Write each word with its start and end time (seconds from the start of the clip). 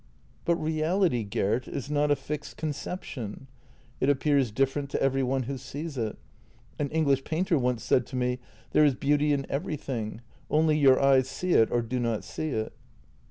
"But 0.45 0.55
reality, 0.55 1.23
Gert, 1.23 1.67
is 1.67 1.91
not 1.91 2.09
a 2.09 2.15
fixed 2.15 2.57
conception. 2.57 3.45
It 3.99 4.09
appears 4.09 4.49
different 4.49 4.89
to 4.89 4.99
every 4.99 5.21
one 5.21 5.43
who 5.43 5.59
sees 5.59 5.95
it. 5.95 6.17
An 6.79 6.89
English 6.89 7.23
painter 7.23 7.55
once 7.59 7.83
said 7.83 8.07
to 8.07 8.15
me:' 8.15 8.39
There 8.71 8.83
is 8.83 8.95
beauty 8.95 9.31
in 9.31 9.45
everything; 9.47 10.21
only 10.49 10.75
your 10.75 10.99
eyes 10.99 11.29
see 11.29 11.51
it 11.51 11.69
or 11.69 11.83
do 11.83 11.99
not 11.99 12.23
see 12.23 12.47
it. 12.49 12.73